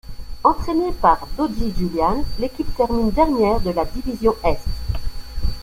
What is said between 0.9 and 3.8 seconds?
par Doggie Julian, l'équipe termine dernière de